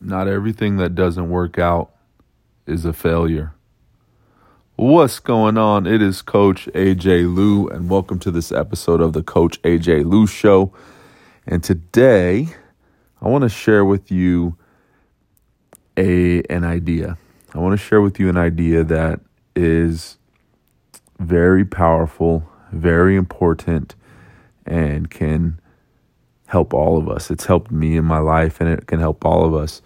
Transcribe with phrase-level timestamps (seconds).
[0.00, 1.90] Not everything that doesn't work out
[2.66, 3.52] is a failure.
[4.76, 5.88] What's going on?
[5.88, 10.28] It is Coach AJ Lew, and welcome to this episode of the Coach AJ Lew
[10.28, 10.72] Show.
[11.48, 12.46] And today,
[13.20, 14.56] I want to share with you
[15.96, 17.18] a an idea.
[17.52, 19.18] I want to share with you an idea that
[19.56, 20.16] is
[21.18, 23.96] very powerful, very important,
[24.64, 25.58] and can
[26.48, 27.30] help all of us.
[27.30, 29.82] It's helped me in my life, and it can help all of us.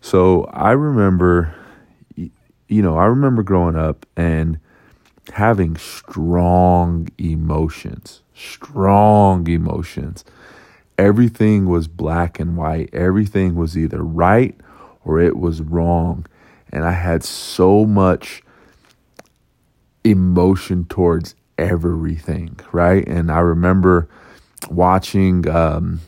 [0.00, 1.54] So I remember,
[2.14, 4.60] you know, I remember growing up and
[5.32, 10.24] having strong emotions, strong emotions.
[10.98, 12.90] Everything was black and white.
[12.92, 14.54] Everything was either right
[15.04, 16.26] or it was wrong.
[16.70, 18.42] And I had so much
[20.04, 23.06] emotion towards everything, right?
[23.08, 24.08] And I remember
[24.70, 26.00] watching um,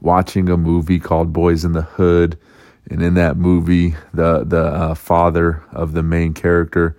[0.00, 2.38] watching a movie called Boyz n the Hood
[2.90, 6.96] and in that movie, the the uh, father of the main character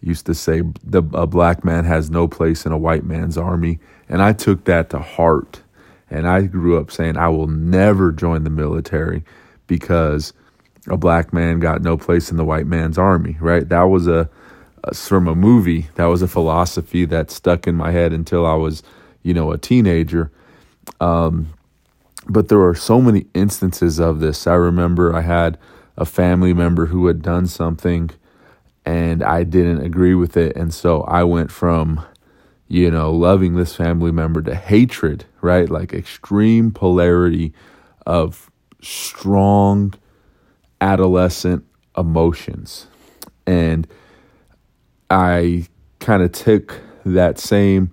[0.00, 3.78] used to say, "the a black man has no place in a white man's army,"
[4.08, 5.62] and I took that to heart.
[6.10, 9.22] And I grew up saying, "I will never join the military
[9.68, 10.32] because
[10.88, 13.68] a black man got no place in the white man's army." Right?
[13.68, 14.28] That was a,
[14.82, 15.88] a from a movie.
[15.94, 18.82] That was a philosophy that stuck in my head until I was,
[19.22, 20.30] you know, a teenager.
[21.00, 21.52] Um,
[22.28, 24.46] but there are so many instances of this.
[24.46, 25.58] I remember I had
[25.96, 28.10] a family member who had done something
[28.84, 30.56] and I didn't agree with it.
[30.56, 32.04] And so I went from,
[32.68, 35.68] you know, loving this family member to hatred, right?
[35.68, 37.52] Like extreme polarity
[38.06, 39.94] of strong
[40.80, 41.64] adolescent
[41.96, 42.86] emotions.
[43.46, 43.86] And
[45.10, 45.66] I
[46.00, 47.90] kind of took that same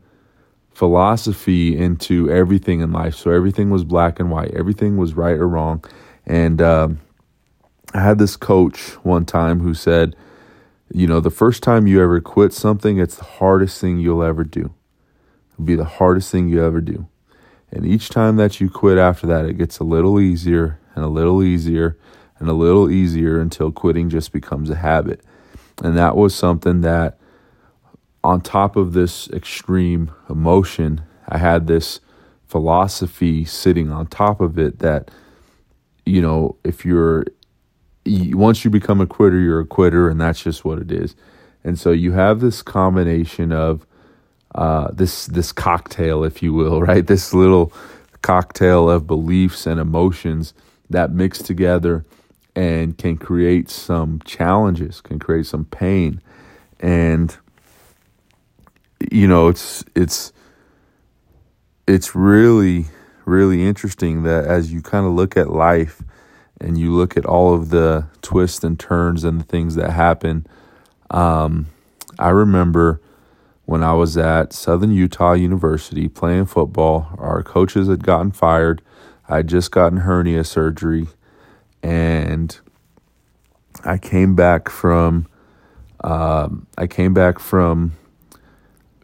[0.75, 3.15] philosophy into everything in life.
[3.15, 5.83] So everything was black and white, everything was right or wrong.
[6.25, 6.99] And um,
[7.93, 10.15] I had this coach one time who said,
[10.91, 14.43] you know, the first time you ever quit something, it's the hardest thing you'll ever
[14.43, 14.73] do.
[15.53, 17.07] It'll be the hardest thing you ever do.
[17.71, 21.09] And each time that you quit after that, it gets a little easier and a
[21.09, 21.97] little easier
[22.37, 25.21] and a little easier until quitting just becomes a habit.
[25.81, 27.17] And that was something that
[28.25, 31.99] on top of this extreme emotion, I had this
[32.47, 35.11] philosophy sitting on top of it that,
[36.07, 37.25] you know, if you're,
[38.05, 41.15] once you become a quitter, you're a quitter, and that's just what it is.
[41.63, 43.85] And so you have this combination of
[44.55, 47.05] uh, this this cocktail, if you will, right?
[47.05, 47.71] This little
[48.23, 50.55] cocktail of beliefs and emotions
[50.89, 52.05] that mix together
[52.55, 56.21] and can create some challenges, can create some pain,
[56.79, 57.37] and
[59.11, 60.33] you know, it's it's
[61.87, 62.85] it's really
[63.25, 66.01] really interesting that as you kind of look at life
[66.61, 70.47] and you look at all of the twists and turns and the things that happen.
[71.09, 71.67] Um,
[72.17, 73.01] I remember
[73.65, 78.81] when I was at Southern Utah University playing football, our coaches had gotten fired.
[79.27, 81.07] I had just gotten hernia surgery,
[81.81, 82.57] and
[83.83, 85.27] I came back from
[86.03, 87.93] um, I came back from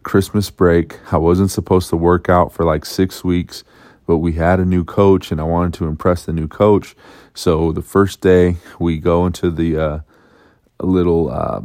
[0.04, 1.00] Christmas break.
[1.14, 3.64] I wasn't supposed to work out for like six weeks,
[4.06, 6.96] but we had a new coach and I wanted to impress the new coach.
[7.34, 10.00] So the first day we go into the uh,
[10.82, 11.62] little uh,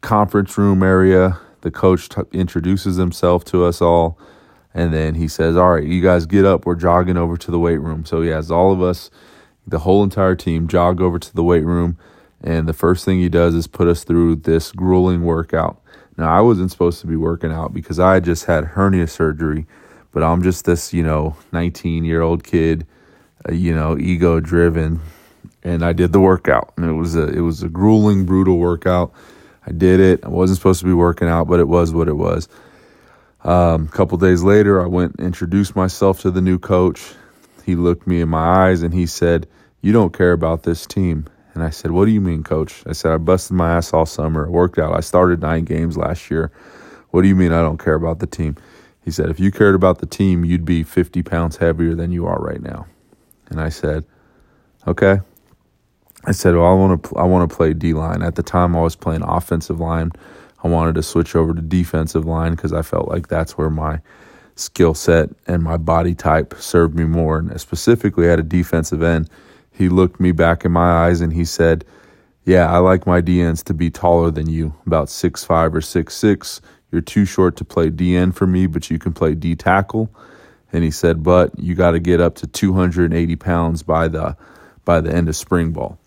[0.00, 1.38] conference room area.
[1.62, 4.18] The coach t- introduces himself to us all.
[4.72, 6.64] And then he says, All right, you guys get up.
[6.64, 8.04] We're jogging over to the weight room.
[8.04, 9.10] So he has all of us,
[9.66, 11.98] the whole entire team, jog over to the weight room.
[12.42, 15.79] And the first thing he does is put us through this grueling workout.
[16.20, 19.66] Now, I wasn't supposed to be working out because I just had hernia surgery,
[20.12, 22.86] but I'm just this, you know, 19 year old kid,
[23.48, 25.00] uh, you know, ego driven.
[25.62, 29.14] And I did the workout, and it was a it was a grueling, brutal workout.
[29.66, 30.22] I did it.
[30.22, 32.48] I wasn't supposed to be working out, but it was what it was.
[33.42, 37.14] Um, a couple days later, I went introduced myself to the new coach.
[37.64, 39.46] He looked me in my eyes and he said,
[39.80, 41.24] "You don't care about this team."
[41.54, 42.82] And I said, What do you mean, coach?
[42.86, 44.94] I said, I busted my ass all summer, worked out.
[44.94, 46.52] I started nine games last year.
[47.10, 48.56] What do you mean I don't care about the team?
[49.04, 52.26] He said, If you cared about the team, you'd be 50 pounds heavier than you
[52.26, 52.86] are right now.
[53.48, 54.04] And I said,
[54.86, 55.20] Okay.
[56.24, 58.22] I said, Well, I want to, I want to play D line.
[58.22, 60.12] At the time, I was playing offensive line.
[60.62, 64.00] I wanted to switch over to defensive line because I felt like that's where my
[64.56, 67.38] skill set and my body type served me more.
[67.38, 69.30] And specifically, at a defensive end
[69.80, 71.86] he looked me back in my eyes and he said,
[72.44, 76.14] Yeah, I like my DNs to be taller than you, about six five or six
[76.14, 76.60] six.
[76.92, 80.10] You're too short to play DN for me, but you can play D tackle.
[80.70, 84.36] And he said, But you got to get up to 280 pounds by the
[84.84, 85.98] by the end of spring ball.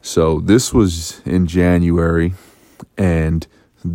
[0.00, 2.34] So this was in January,
[2.98, 3.46] and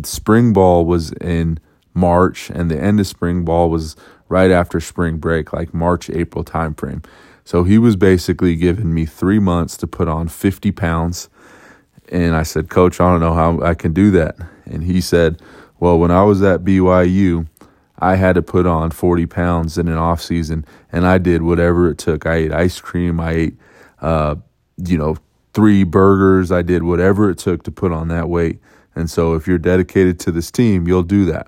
[0.04, 1.58] spring ball was in
[1.92, 3.94] March, and the end of spring ball was
[4.30, 7.04] right after spring break, like March, April timeframe.
[7.48, 11.30] So he was basically giving me three months to put on 50 pounds.
[12.12, 14.36] And I said, Coach, I don't know how I can do that.
[14.66, 15.40] And he said,
[15.80, 17.46] Well, when I was at BYU,
[17.98, 21.88] I had to put on 40 pounds in an off season, and I did whatever
[21.88, 22.26] it took.
[22.26, 23.56] I ate ice cream, I ate,
[24.02, 24.34] uh,
[24.76, 25.16] you know,
[25.54, 26.52] three burgers.
[26.52, 28.58] I did whatever it took to put on that weight.
[28.94, 31.46] And so, if you're dedicated to this team, you'll do that.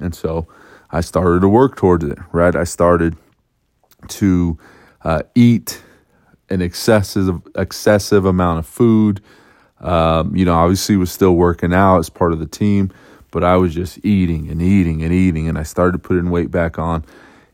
[0.00, 0.48] And so,
[0.90, 2.18] I started to work towards it.
[2.32, 3.18] Right, I started
[4.08, 4.58] to
[5.04, 5.82] uh, eat
[6.50, 9.20] an excessive excessive amount of food.
[9.80, 12.92] Um, you know, obviously was still working out as part of the team,
[13.30, 16.78] but I was just eating and eating and eating, and I started putting weight back
[16.78, 17.04] on,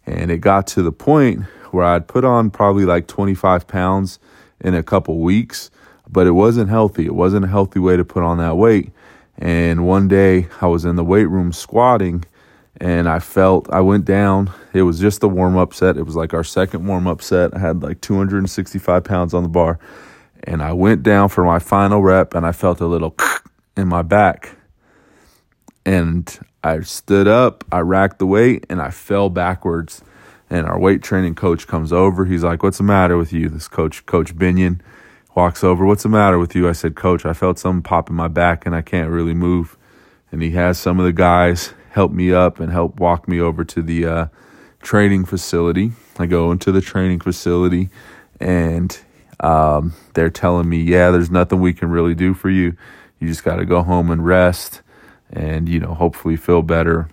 [0.05, 4.19] and it got to the point where I'd put on probably like 25 pounds
[4.61, 5.71] in a couple weeks,
[6.09, 7.07] but it wasn't healthy.
[7.07, 8.91] It wasn't a healthy way to put on that weight.
[9.39, 12.25] And one day I was in the weight room squatting
[12.81, 14.53] and I felt I went down.
[14.73, 15.97] It was just the warm up set.
[15.97, 17.55] It was like our second warm up set.
[17.55, 19.79] I had like 265 pounds on the bar,
[20.45, 23.17] and I went down for my final rep, and I felt a little
[23.77, 24.57] in my back.
[25.85, 30.03] And I stood up, I racked the weight, and I fell backwards.
[30.51, 32.25] And our weight training coach comes over.
[32.25, 34.81] He's like, "What's the matter with you?" This coach, Coach Binion,
[35.35, 35.85] walks over.
[35.85, 38.65] "What's the matter with you?" I said, "Coach, I felt something pop in my back,
[38.65, 39.77] and I can't really move."
[40.33, 43.65] And he has some of the guys help me up and help walk me over
[43.65, 44.27] to the uh,
[44.83, 45.93] training facility.
[46.19, 47.89] I go into the training facility
[48.41, 48.99] and
[49.41, 52.77] um, they're telling me, yeah, there's nothing we can really do for you.
[53.19, 54.83] You just got to go home and rest
[55.31, 57.09] and, you know, hopefully feel better,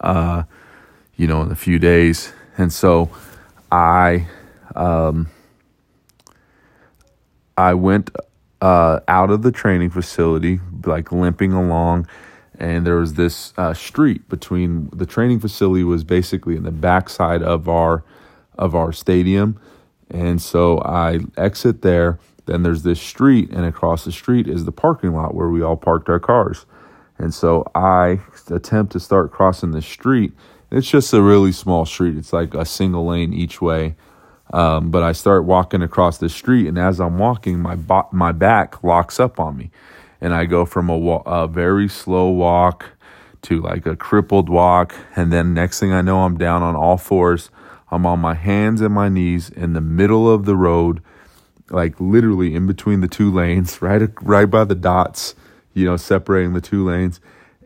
[0.00, 0.44] uh,
[1.16, 2.32] you know, in a few days.
[2.56, 3.10] And so
[3.70, 4.26] I,
[4.74, 5.28] um,
[7.56, 8.10] I went
[8.60, 12.06] uh, out of the training facility, like limping along
[12.58, 17.42] and there was this uh, street between the training facility was basically in the backside
[17.42, 18.04] of our
[18.58, 19.58] of our stadium.
[20.10, 24.72] And so i exit there then there's this street and across the street is the
[24.72, 26.66] parking lot where we all parked our cars.
[27.16, 28.20] And so i
[28.50, 30.32] attempt to start crossing the street.
[30.70, 32.16] It's just a really small street.
[32.16, 33.96] It's like a single lane each way.
[34.50, 38.32] Um, but i start walking across the street and as i'm walking my, bo- my
[38.32, 39.70] back locks up on me
[40.20, 42.90] and I go from a, a very slow walk
[43.42, 44.94] to like a crippled walk.
[45.16, 47.50] And then next thing I know, I'm down on all fours.
[47.90, 51.02] I'm on my hands and my knees in the middle of the road,
[51.70, 55.34] like literally in between the two lanes, right, right by the dots,
[55.74, 57.20] you know, separating the two lanes.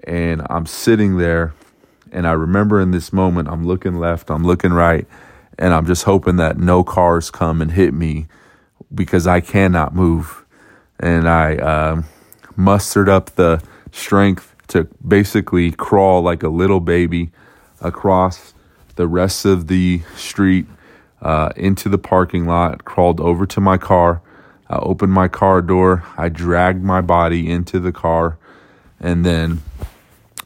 [0.05, 1.55] And I'm sitting there.
[2.11, 5.07] And I remember in this moment, I'm looking left, I'm looking right,
[5.59, 8.27] and I'm just hoping that no cars come and hit me
[8.95, 10.45] because I cannot move.
[11.01, 12.05] And I, um,
[12.57, 17.31] mustered up the strength to basically crawl like a little baby
[17.81, 18.55] across
[18.97, 20.67] the rest of the street
[21.21, 24.23] uh, into the parking lot, crawled over to my car.
[24.69, 26.05] I opened my car door.
[26.17, 28.39] I dragged my body into the car
[28.99, 29.63] and then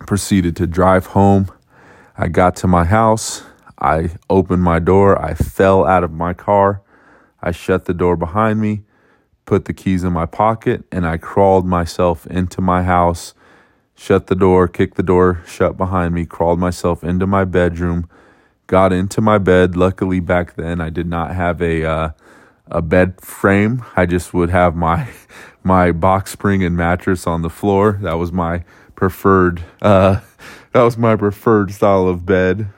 [0.00, 1.50] proceeded to drive home.
[2.16, 3.42] I got to my house.
[3.78, 5.20] I opened my door.
[5.20, 6.82] I fell out of my car.
[7.42, 8.82] I shut the door behind me
[9.46, 13.32] put the keys in my pocket, and I crawled myself into my house,
[13.94, 18.08] shut the door, kicked the door shut behind me, crawled myself into my bedroom,
[18.66, 19.76] got into my bed.
[19.76, 22.10] Luckily, back then, I did not have a uh,
[22.68, 23.84] a bed frame.
[23.96, 25.08] I just would have my
[25.62, 27.98] my box spring and mattress on the floor.
[28.02, 29.62] That was my preferred.
[29.80, 30.20] Uh,
[30.72, 32.68] that was my preferred style of bed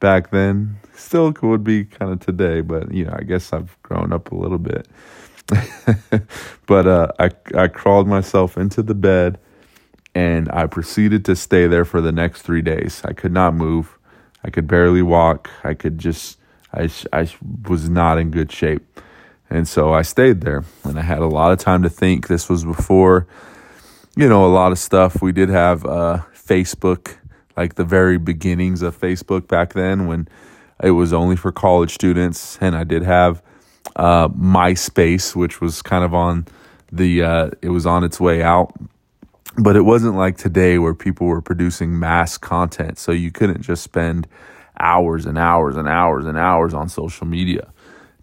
[0.00, 0.76] back then.
[0.94, 4.34] Still would be kind of today, but you know, I guess I've grown up a
[4.34, 4.88] little bit.
[6.66, 9.38] but uh, I I crawled myself into the bed,
[10.14, 13.02] and I proceeded to stay there for the next three days.
[13.04, 13.98] I could not move.
[14.44, 15.50] I could barely walk.
[15.64, 16.38] I could just
[16.72, 17.28] I I
[17.68, 19.00] was not in good shape,
[19.48, 20.64] and so I stayed there.
[20.84, 22.28] And I had a lot of time to think.
[22.28, 23.26] This was before,
[24.16, 25.20] you know, a lot of stuff.
[25.20, 27.16] We did have uh, Facebook,
[27.56, 30.28] like the very beginnings of Facebook back then, when
[30.82, 33.42] it was only for college students, and I did have
[34.00, 36.46] uh, MySpace, which was kind of on
[36.90, 38.72] the uh, it was on its way out,
[39.58, 43.82] but it wasn't like today where people were producing mass content, so you couldn't just
[43.82, 44.26] spend
[44.78, 47.70] hours and hours and hours and hours on social media.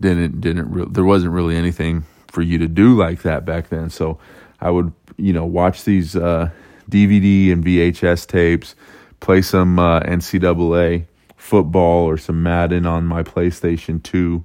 [0.02, 3.92] Didn't didn't re- there wasn't really anything for you to do like that back then.
[3.92, 4.18] So
[4.60, 6.50] I would you know watch these uh,
[6.90, 8.74] DVD and VHS tapes,
[9.20, 11.06] play some uh, NCAA
[11.36, 14.44] football or some Madden on my PlayStation Two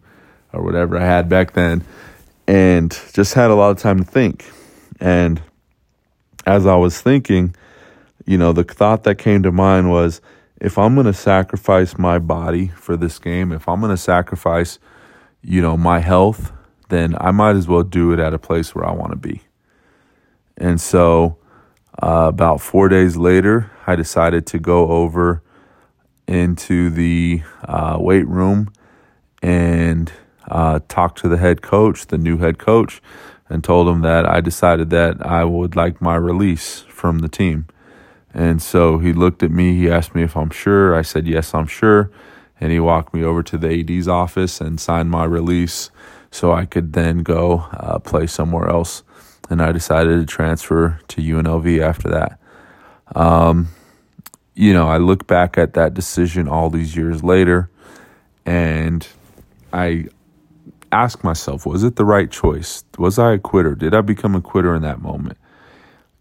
[0.52, 1.84] or whatever I had back then.
[2.46, 4.50] and just had a lot of time to think.
[5.00, 5.40] And
[6.46, 7.54] as I was thinking,
[8.26, 10.20] you know, the thought that came to mind was
[10.60, 14.78] if I'm going to sacrifice my body for this game, if I'm going to sacrifice,
[15.42, 16.52] you know, my health,
[16.88, 19.42] then I might as well do it at a place where I want to be.
[20.56, 21.38] And so,
[22.02, 25.42] uh, about four days later, I decided to go over
[26.26, 28.72] into the uh, weight room
[29.42, 30.12] and
[30.52, 33.00] uh, talk to the head coach, the new head coach,
[33.48, 37.66] and told him that I decided that I would like my release from the team.
[38.34, 40.94] And so he looked at me, he asked me if I'm sure.
[40.94, 42.10] I said, Yes, I'm sure.
[42.60, 45.90] And he walked me over to the AD's office and signed my release
[46.30, 49.02] so I could then go uh, play somewhere else.
[49.50, 52.38] And I decided to transfer to UNLV after that.
[53.14, 53.68] Um,
[54.54, 57.68] you know, I look back at that decision all these years later
[58.46, 59.06] and
[59.72, 60.06] I
[60.92, 62.84] ask myself, was it the right choice?
[62.98, 63.74] Was I a quitter?
[63.74, 65.38] Did I become a quitter in that moment?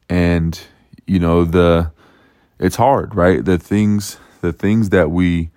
[0.10, 0.60] And
[1.06, 1.92] you know, the
[2.60, 3.44] it's hard, right?
[3.44, 5.52] The things the things that we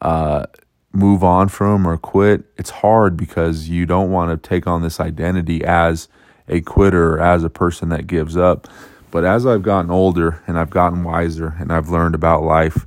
[0.00, 0.46] uh,
[0.92, 5.00] move on from or quit, it's hard because you don't want to take on this
[5.00, 6.08] identity as
[6.48, 8.68] a quitter as a person that gives up.
[9.10, 12.86] But as I've gotten older and I've gotten wiser and I've learned about life,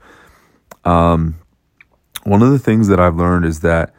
[0.83, 1.35] um,
[2.23, 3.93] one of the things that I've learned is that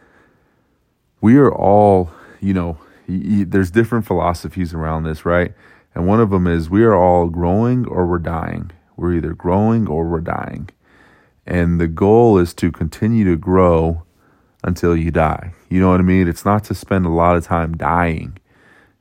[1.27, 2.09] we are all,
[2.41, 2.79] you know,
[3.09, 5.55] there's different philosophies around this, right?
[5.93, 8.71] And one of them is we are all growing or we're dying.
[8.97, 10.71] We're either growing or we're dying.
[11.45, 14.05] And the goal is to continue to grow
[14.63, 15.53] until you die.
[15.69, 16.29] You know what I mean?
[16.29, 18.39] It's not to spend a lot of time dying.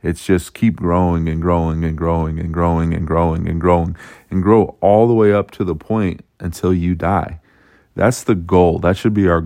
[0.01, 3.96] It's just keep growing and growing and growing and growing and growing and growing
[4.32, 7.39] and grow all the way up to the point until you die.
[7.95, 8.79] That's the goal.
[8.79, 9.43] That should be our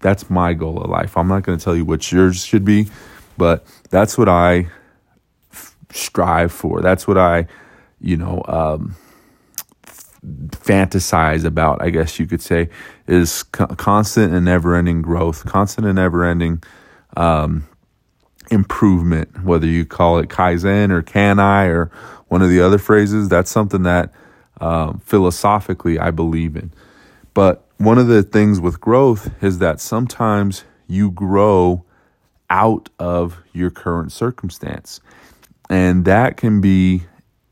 [0.00, 1.16] that's my goal of life.
[1.16, 2.88] I'm not going to tell you what yours should be,
[3.36, 4.68] but that's what I
[5.50, 6.82] f- strive for.
[6.82, 7.46] That's what I,
[8.00, 8.94] you know, um,
[10.50, 12.68] fantasize about, I guess you could say,
[13.06, 16.62] is co- constant and never ending growth, constant and never ending
[17.16, 17.66] um,
[18.50, 21.90] improvement, whether you call it Kaizen or CANI or
[22.28, 23.28] one of the other phrases.
[23.28, 24.12] That's something that
[24.60, 26.72] um, philosophically I believe in.
[27.32, 31.84] But one of the things with growth is that sometimes you grow
[32.50, 35.00] out of your current circumstance.
[35.70, 37.04] And that can be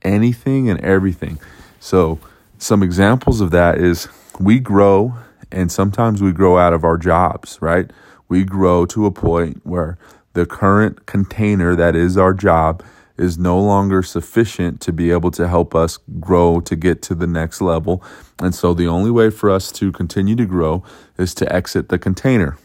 [0.02, 1.38] anything and everything.
[1.78, 2.18] So,
[2.58, 4.08] some examples of that is
[4.40, 5.14] we grow
[5.52, 7.90] and sometimes we grow out of our jobs, right?
[8.28, 9.98] We grow to a point where
[10.32, 12.82] the current container that is our job
[13.18, 17.26] is no longer sufficient to be able to help us grow to get to the
[17.26, 18.02] next level.
[18.38, 20.84] And so the only way for us to continue to grow
[21.16, 22.58] is to exit the container.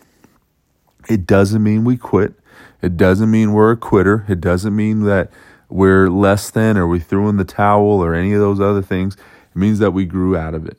[1.09, 2.33] It doesn't mean we quit.
[2.81, 4.25] It doesn't mean we're a quitter.
[4.27, 5.31] It doesn't mean that
[5.69, 9.15] we're less than or we threw in the towel or any of those other things.
[9.15, 10.77] It means that we grew out of it.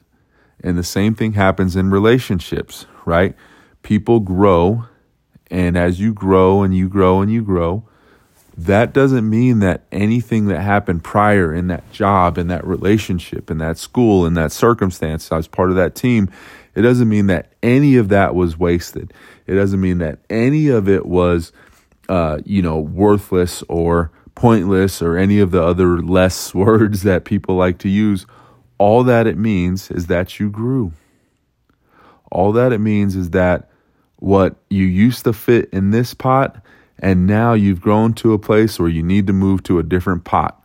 [0.62, 3.34] And the same thing happens in relationships, right?
[3.82, 4.86] People grow,
[5.50, 7.84] and as you grow and you grow and you grow,
[8.56, 13.58] that doesn't mean that anything that happened prior in that job, in that relationship, in
[13.58, 16.30] that school, in that circumstance, as part of that team,
[16.74, 19.12] it doesn't mean that any of that was wasted.
[19.46, 21.52] It doesn't mean that any of it was,
[22.08, 27.56] uh, you know, worthless or pointless or any of the other less words that people
[27.56, 28.26] like to use
[28.82, 30.92] all that it means is that you grew.
[32.32, 33.70] All that it means is that
[34.16, 36.64] what you used to fit in this pot,
[37.02, 40.22] and now you've grown to a place where you need to move to a different
[40.22, 40.62] pot.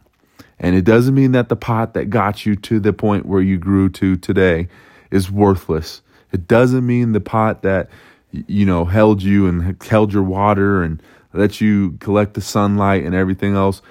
[0.59, 3.57] And it doesn't mean that the pot that got you to the point where you
[3.57, 4.69] grew to today
[5.09, 6.01] is worthless.
[6.31, 7.89] It doesn't mean the pot that
[8.31, 11.01] you know held you and held your water and
[11.33, 13.81] let you collect the sunlight and everything else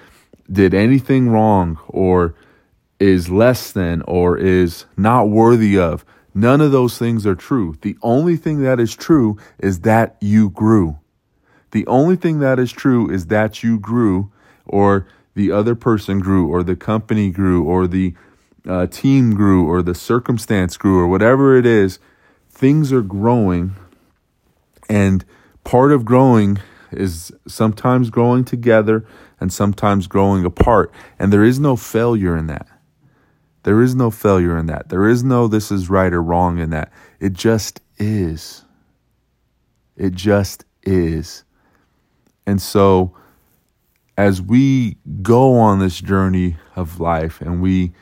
[0.51, 2.35] did anything wrong or
[3.01, 6.05] is less than or is not worthy of.
[6.35, 7.77] None of those things are true.
[7.81, 10.99] The only thing that is true is that you grew.
[11.71, 14.31] The only thing that is true is that you grew,
[14.67, 18.15] or the other person grew, or the company grew, or the
[18.67, 21.99] uh, team grew, or the circumstance grew, or whatever it is.
[22.51, 23.77] Things are growing.
[24.89, 25.25] And
[25.65, 26.59] part of growing
[26.93, 29.05] is sometimes growing together
[29.41, 30.91] and sometimes growing apart.
[31.19, 32.67] And there is no failure in that.
[33.65, 34.89] There is no failure in that.
[34.89, 36.93] There is no this is right or wrong in that.
[37.19, 38.65] It just is.
[39.97, 41.43] It just is.
[42.47, 43.15] And so,
[44.17, 47.93] as we go on this journey of life and we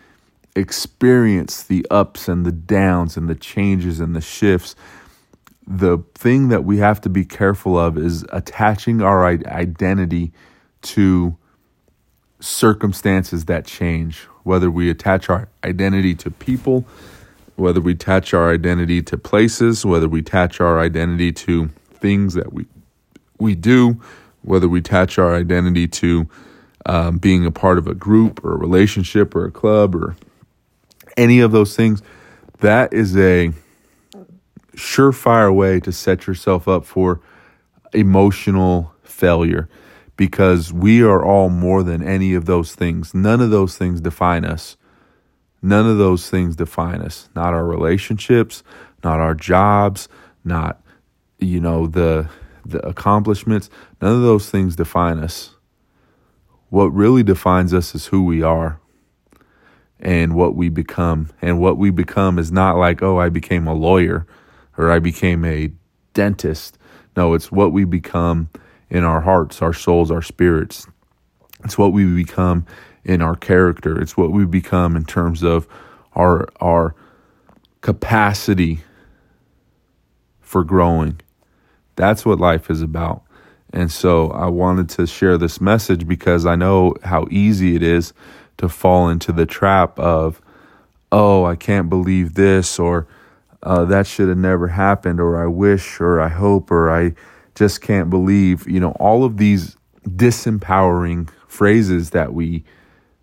[0.54, 4.76] experience the ups and the downs and the changes and the shifts,
[5.66, 10.32] the thing that we have to be careful of is attaching our identity
[10.82, 11.36] to
[12.40, 16.84] circumstances that change, whether we attach our identity to people,
[17.56, 22.52] whether we attach our identity to places, whether we attach our identity to things that
[22.52, 22.66] we
[23.38, 24.00] we do,
[24.44, 26.28] whether we attach our identity to
[26.86, 30.16] um, being a part of a group or a relationship or a club or
[31.16, 32.02] any of those things,
[32.60, 33.52] that is a
[34.76, 37.20] surefire way to set yourself up for
[37.92, 39.68] emotional failure
[40.16, 43.14] because we are all more than any of those things.
[43.14, 44.76] None of those things define us.
[45.62, 47.28] None of those things define us.
[47.34, 48.62] Not our relationships,
[49.02, 50.08] not our jobs,
[50.44, 50.80] not
[51.38, 52.28] you know the
[52.64, 53.70] the accomplishments.
[54.00, 55.54] None of those things define us.
[56.70, 58.80] What really defines us is who we are
[60.00, 61.30] and what we become.
[61.40, 64.26] And what we become is not like, oh, I became a lawyer
[64.76, 65.72] or I became a
[66.14, 66.78] dentist.
[67.16, 68.50] No, it's what we become
[68.90, 70.86] in our hearts, our souls, our spirits.
[71.64, 72.66] It's what we become
[73.04, 74.00] in our character.
[74.00, 75.66] It's what we become in terms of
[76.14, 76.94] our our
[77.80, 78.80] capacity
[80.40, 81.20] for growing.
[81.96, 83.22] That's what life is about.
[83.72, 88.12] And so I wanted to share this message because I know how easy it is
[88.58, 90.40] to fall into the trap of,
[91.10, 93.08] oh, I can't believe this, or
[93.62, 97.14] uh, that should have never happened, or I wish, or I hope, or I
[97.54, 98.68] just can't believe.
[98.68, 102.64] You know, all of these disempowering phrases that we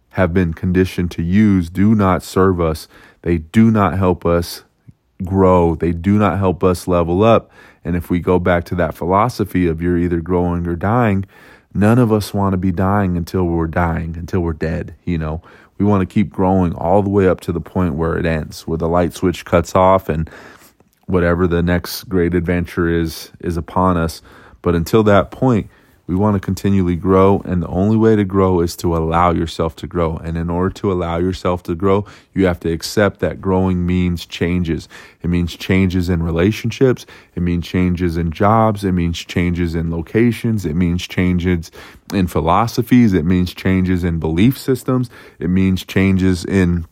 [0.09, 2.87] have been conditioned to use do not serve us.
[3.21, 4.63] They do not help us
[5.23, 5.75] grow.
[5.75, 7.51] They do not help us level up.
[7.83, 11.25] And if we go back to that philosophy of you're either growing or dying,
[11.73, 14.95] none of us want to be dying until we're dying, until we're dead.
[15.03, 15.41] You know,
[15.77, 18.67] we want to keep growing all the way up to the point where it ends,
[18.67, 20.29] where the light switch cuts off and
[21.07, 24.21] whatever the next great adventure is is upon us.
[24.61, 25.69] But until that point,
[26.07, 29.75] we want to continually grow, and the only way to grow is to allow yourself
[29.77, 30.17] to grow.
[30.17, 34.25] And in order to allow yourself to grow, you have to accept that growing means
[34.25, 34.89] changes.
[35.21, 40.65] It means changes in relationships, it means changes in jobs, it means changes in locations,
[40.65, 41.71] it means changes
[42.13, 45.09] in philosophies, it means changes in belief systems,
[45.39, 46.85] it means changes in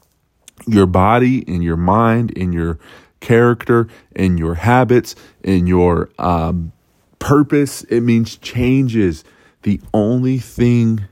[0.67, 2.79] your body, in your mind, in your
[3.19, 6.71] character, in your habits, in your um,
[7.19, 9.23] Purpose, it means changes.
[9.63, 11.05] The only thing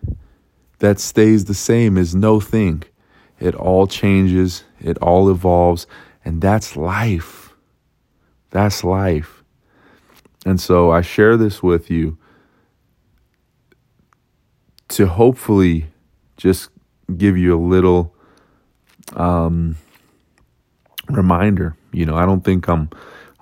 [0.79, 2.83] that stays the same is no thing.
[3.39, 5.85] It all changes, it all evolves,
[6.23, 7.53] and that's life.
[8.49, 9.43] That's life.
[10.45, 12.17] And so I share this with you
[14.89, 15.87] to hopefully
[16.37, 16.69] just
[17.17, 18.15] give you a little
[19.15, 19.75] um,
[21.09, 21.75] reminder.
[21.91, 22.89] You know, I don't think I'm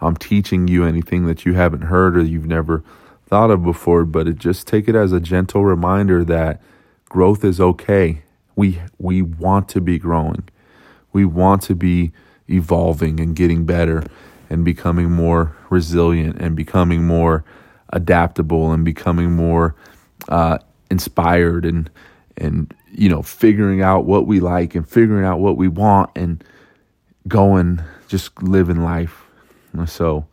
[0.01, 2.83] I'm teaching you anything that you haven't heard or you've never
[3.27, 6.61] thought of before, but it, just take it as a gentle reminder that
[7.05, 8.21] growth is okay.
[8.55, 10.47] We we want to be growing.
[11.11, 12.11] We want to be
[12.49, 14.03] evolving and getting better
[14.49, 17.43] and becoming more resilient and becoming more
[17.89, 19.75] adaptable and becoming more
[20.29, 20.57] uh,
[20.91, 21.89] inspired and
[22.37, 26.43] and you know figuring out what we like and figuring out what we want and
[27.27, 29.24] going just living life
[29.85, 30.25] so,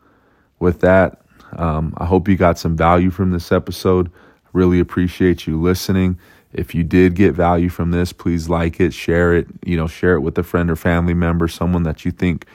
[0.60, 1.20] with that,
[1.56, 4.10] um, I hope you got some value from this episode.
[4.52, 6.18] Really appreciate you listening.
[6.52, 10.14] If you did get value from this, please like it, share it, you know, share
[10.14, 12.46] it with a friend or family member, someone that you think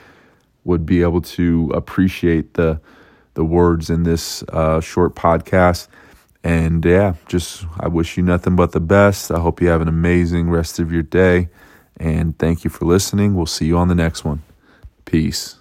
[0.64, 2.80] would be able to appreciate the
[3.34, 5.86] the words in this uh, short podcast.
[6.42, 9.30] And yeah, just I wish you nothing but the best.
[9.30, 11.48] I hope you have an amazing rest of your day.
[11.98, 13.34] And thank you for listening.
[13.34, 14.42] We'll see you on the next one.
[15.04, 15.56] Peace.